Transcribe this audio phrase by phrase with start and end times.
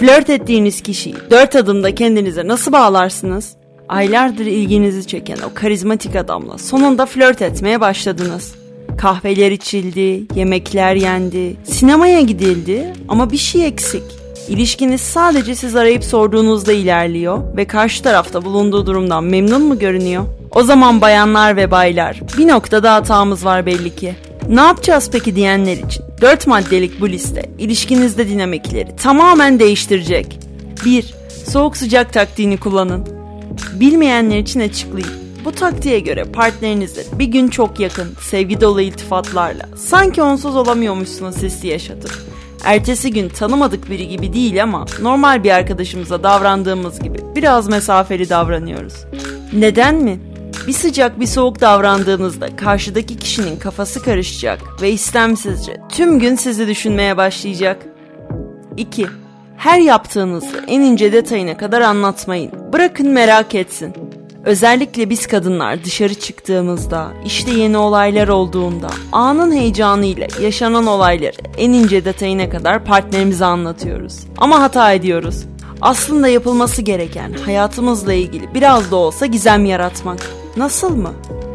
[0.00, 3.52] Flört ettiğiniz kişiyi dört adımda kendinize nasıl bağlarsınız?
[3.88, 8.54] Aylardır ilginizi çeken o karizmatik adamla sonunda flört etmeye başladınız.
[8.98, 14.02] Kahveler içildi, yemekler yendi, sinemaya gidildi ama bir şey eksik.
[14.48, 20.24] İlişkiniz sadece siz arayıp sorduğunuzda ilerliyor ve karşı tarafta bulunduğu durumdan memnun mu görünüyor?
[20.50, 24.14] O zaman bayanlar ve baylar bir noktada hatamız var belli ki.
[24.48, 30.38] Ne yapacağız peki diyenler için dört maddelik bu liste ilişkinizde dinamikleri tamamen değiştirecek.
[30.84, 31.14] 1.
[31.50, 33.06] Soğuk sıcak taktiğini kullanın.
[33.80, 35.14] Bilmeyenler için açıklayayım.
[35.44, 41.66] Bu taktiğe göre partnerinizle bir gün çok yakın, sevgi dolu iltifatlarla sanki onsuz olamıyormuşsunuz hissi
[41.66, 42.12] yaşatıp
[42.64, 48.94] ertesi gün tanımadık biri gibi değil ama normal bir arkadaşımıza davrandığımız gibi biraz mesafeli davranıyoruz.
[49.52, 50.20] Neden mi?
[50.66, 57.16] Bir sıcak bir soğuk davrandığınızda karşıdaki kişinin kafası karışacak ve istemsizce tüm gün sizi düşünmeye
[57.16, 57.86] başlayacak.
[58.76, 59.06] 2.
[59.56, 62.52] Her yaptığınızı en ince detayına kadar anlatmayın.
[62.72, 63.94] Bırakın merak etsin.
[64.44, 72.04] Özellikle biz kadınlar dışarı çıktığımızda, işte yeni olaylar olduğunda, anın heyecanıyla yaşanan olayları en ince
[72.04, 74.20] detayına kadar partnerimize anlatıyoruz.
[74.38, 75.44] Ama hata ediyoruz.
[75.80, 80.41] Aslında yapılması gereken hayatımızla ilgili biraz da olsa gizem yaratmak.
[80.56, 81.12] Nasıl mı?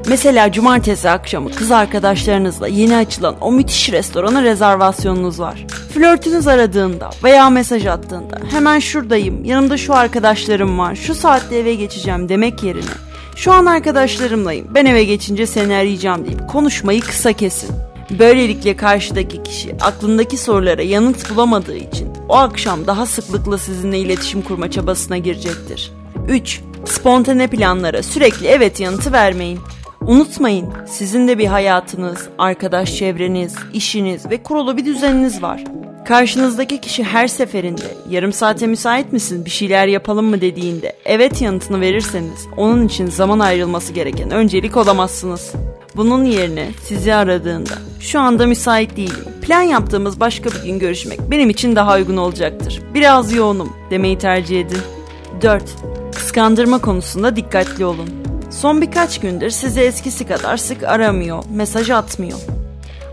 [0.08, 5.66] Mesela cumartesi akşamı kız arkadaşlarınızla yeni açılan o müthiş restorana rezervasyonunuz var.
[5.94, 12.30] Flörtünüz aradığında veya mesaj attığında hemen şuradayım, yanımda şu arkadaşlarım var, şu saatte eve geçeceğim
[12.30, 12.92] demek yerine
[13.36, 17.76] şu an arkadaşlarımlayım, ben eve geçince seni arayacağım deyip konuşmayı kısa kesin.
[18.20, 24.72] Böylelikle karşıdaki kişi aklındaki sorulara yanıt bulamadığı için o akşam daha sıklıkla sizinle iletişim kurma
[24.72, 25.92] çabasına girecektir.
[26.28, 26.62] 3.
[26.88, 29.60] Spontane planlara sürekli evet yanıtı vermeyin.
[30.02, 35.64] Unutmayın, sizin de bir hayatınız, arkadaş çevreniz, işiniz ve kurulu bir düzeniniz var.
[36.06, 41.82] Karşınızdaki kişi her seferinde yarım saate müsait misin bir şeyler yapalım mı dediğinde evet yanıtını
[41.82, 45.54] verirseniz onun için zaman ayrılması gereken öncelik olamazsınız.
[45.96, 49.26] Bunun yerine sizi aradığında şu anda müsait değilim.
[49.42, 52.82] Plan yaptığımız başka bir gün görüşmek benim için daha uygun olacaktır.
[52.94, 54.82] Biraz yoğunum demeyi tercih edin.
[55.42, 55.64] 4.
[56.38, 58.10] Kıskandırma konusunda dikkatli olun.
[58.50, 62.40] Son birkaç gündür sizi eskisi kadar sık aramıyor, mesaj atmıyor.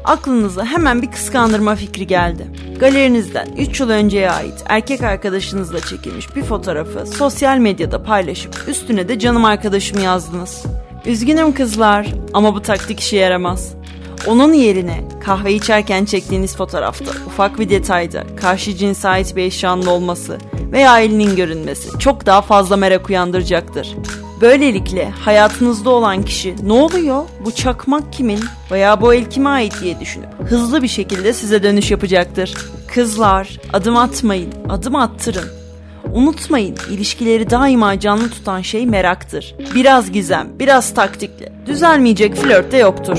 [0.05, 2.47] Aklınıza hemen bir kıskandırma fikri geldi.
[2.79, 9.19] Galerinizden 3 yıl önceye ait erkek arkadaşınızla çekilmiş bir fotoğrafı sosyal medyada paylaşıp üstüne de
[9.19, 10.65] canım arkadaşım yazdınız.
[11.07, 13.75] Üzgünüm kızlar ama bu taktik işe yaramaz.
[14.27, 20.39] Onun yerine kahve içerken çektiğiniz fotoğrafta ufak bir detayda karşı cinse bir eşyanın olması
[20.73, 23.97] veya elinin görünmesi çok daha fazla merak uyandıracaktır.
[24.41, 30.01] Böylelikle hayatınızda olan kişi ne oluyor bu çakmak kimin veya bu el kime ait diye
[30.01, 32.55] düşünüp hızlı bir şekilde size dönüş yapacaktır.
[32.95, 35.49] Kızlar adım atmayın adım attırın.
[36.13, 39.55] Unutmayın ilişkileri daima canlı tutan şey meraktır.
[39.75, 43.19] Biraz gizem biraz taktikle düzelmeyecek flört de yoktur.